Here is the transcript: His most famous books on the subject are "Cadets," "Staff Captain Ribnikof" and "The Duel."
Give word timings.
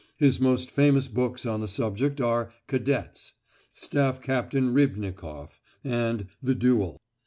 His 0.17 0.39
most 0.41 0.71
famous 0.71 1.07
books 1.07 1.45
on 1.45 1.61
the 1.61 1.67
subject 1.67 2.19
are 2.19 2.51
"Cadets," 2.65 3.33
"Staff 3.71 4.19
Captain 4.19 4.73
Ribnikof" 4.73 5.59
and 5.83 6.25
"The 6.41 6.55
Duel." 6.55 6.97